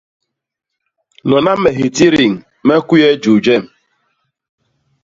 Lona 1.29 1.53
me 1.61 1.69
hitidin 1.77 2.33
me 2.65 2.73
kuye 2.87 3.09
juu 3.23 3.37
jem. 3.45 3.63